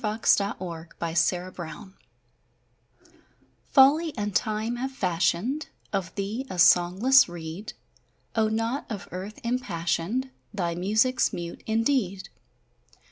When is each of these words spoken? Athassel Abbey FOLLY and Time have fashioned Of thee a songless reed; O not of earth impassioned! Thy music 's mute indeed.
Athassel 0.03 0.81
Abbey 0.99 1.91
FOLLY 3.69 4.17
and 4.17 4.35
Time 4.35 4.77
have 4.77 4.91
fashioned 4.91 5.67
Of 5.93 6.15
thee 6.15 6.47
a 6.49 6.57
songless 6.57 7.29
reed; 7.29 7.73
O 8.35 8.47
not 8.47 8.87
of 8.91 9.07
earth 9.11 9.39
impassioned! 9.43 10.31
Thy 10.51 10.73
music 10.73 11.19
's 11.19 11.31
mute 11.31 11.61
indeed. 11.67 12.29